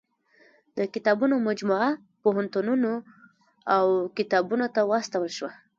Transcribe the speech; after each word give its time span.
د 0.77 0.79
کتابونو 0.93 1.35
مجموعه 1.49 1.89
پوهنتونونو 2.23 2.91
او 3.75 3.85
کتابتونو 4.17 4.65
ته 4.75 4.81
واستول 4.91 5.25
شوه. 5.37 5.51